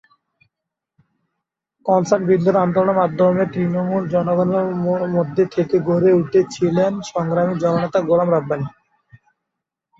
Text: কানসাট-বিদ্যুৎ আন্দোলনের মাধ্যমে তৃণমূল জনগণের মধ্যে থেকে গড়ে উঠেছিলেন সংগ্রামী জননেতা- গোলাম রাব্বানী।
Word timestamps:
কানসাট-বিদ্যুৎ 1.85 2.55
আন্দোলনের 2.55 2.97
মাধ্যমে 2.97 3.43
তৃণমূল 3.53 4.03
জনগণের 4.07 4.69
মধ্যে 5.11 5.43
থেকে 5.45 5.75
গড়ে 5.85 6.11
উঠেছিলেন 6.13 6.91
সংগ্রামী 7.07 7.53
জননেতা- 7.59 8.07
গোলাম 8.07 8.29
রাব্বানী। 8.31 8.67